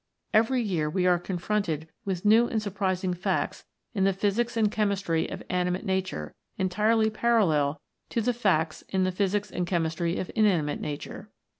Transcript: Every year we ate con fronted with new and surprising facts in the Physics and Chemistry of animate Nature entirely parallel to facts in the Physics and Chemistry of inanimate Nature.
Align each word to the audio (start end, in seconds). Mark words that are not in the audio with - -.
Every 0.33 0.63
year 0.63 0.89
we 0.89 1.05
ate 1.07 1.23
con 1.25 1.37
fronted 1.37 1.87
with 2.05 2.25
new 2.25 2.47
and 2.47 2.59
surprising 2.59 3.13
facts 3.13 3.65
in 3.93 4.03
the 4.03 4.13
Physics 4.13 4.57
and 4.57 4.71
Chemistry 4.71 5.29
of 5.29 5.43
animate 5.47 5.85
Nature 5.85 6.33
entirely 6.57 7.11
parallel 7.11 7.79
to 8.09 8.23
facts 8.33 8.81
in 8.89 9.03
the 9.03 9.11
Physics 9.11 9.51
and 9.51 9.67
Chemistry 9.67 10.17
of 10.17 10.31
inanimate 10.35 10.81
Nature. 10.81 11.29